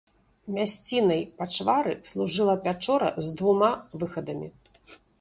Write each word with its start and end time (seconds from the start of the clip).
Мясцінай 0.53 1.21
пачвары 1.43 1.95
служыла 2.13 2.57
пячора 2.67 3.15
з 3.27 3.39
двума 3.39 3.71
выхадамі. 4.03 4.55